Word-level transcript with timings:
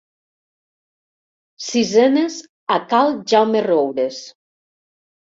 Sisenes 1.67 2.41
a 2.79 2.81
cal 2.97 3.17
Jaume 3.37 3.65
Roures. 3.71 4.23